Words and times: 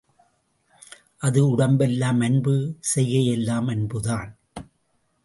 அது 1.19 1.41
உடம்பெல்லாம், 1.49 2.19
அன்பு 2.19 2.55
செய்கையெல்லாம் 2.95 3.67
அன்புதான்! 3.67 4.31